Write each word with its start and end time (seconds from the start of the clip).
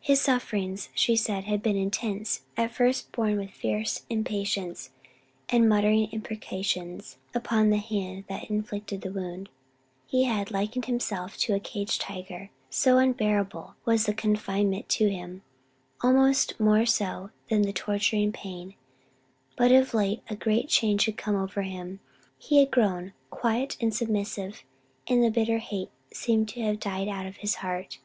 His 0.00 0.22
sufferings, 0.22 0.88
she 0.94 1.14
said, 1.16 1.44
had 1.44 1.62
been 1.62 1.76
intense: 1.76 2.46
at 2.56 2.70
first 2.70 3.12
borne 3.12 3.36
with 3.36 3.50
fierce 3.50 4.06
impatience 4.08 4.88
and 5.50 5.68
muttered 5.68 6.08
imprecations 6.12 7.18
upon 7.34 7.68
the 7.68 7.76
hand 7.76 8.24
that 8.26 8.40
had 8.40 8.48
inflicted 8.48 9.02
the 9.02 9.12
wound. 9.12 9.50
He 10.06 10.24
had 10.24 10.50
likened 10.50 10.86
himself 10.86 11.36
to 11.40 11.52
a 11.54 11.60
caged 11.60 12.00
tiger, 12.00 12.48
so 12.70 12.96
unbearable 12.96 13.74
was 13.84 14.06
the 14.06 14.14
confinement 14.14 14.88
to 14.88 15.10
him, 15.10 15.42
almost 16.00 16.58
more 16.58 16.86
so 16.86 17.28
than 17.50 17.60
the 17.60 17.74
torturing 17.74 18.32
pain 18.32 18.76
but 19.56 19.70
of 19.70 19.92
late 19.92 20.22
a 20.30 20.36
great 20.36 20.70
change 20.70 21.04
had 21.04 21.18
come 21.18 21.36
over 21.36 21.60
him; 21.60 22.00
he 22.38 22.60
had 22.60 22.70
grown 22.70 23.12
quiet 23.28 23.76
and 23.78 23.94
submissive, 23.94 24.64
and 25.06 25.22
the 25.22 25.28
bitter 25.30 25.58
hate 25.58 25.90
seemed 26.14 26.48
to 26.48 26.62
have 26.62 26.80
died 26.80 27.08
out 27.08 27.26
of 27.26 27.36
his 27.44 27.56
heart. 27.56 27.98